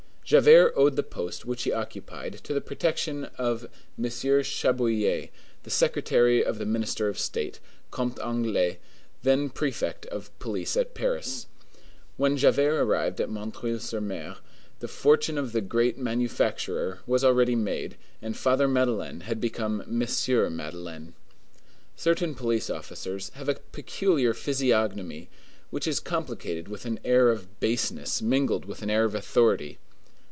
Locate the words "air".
27.03-27.31, 28.89-29.03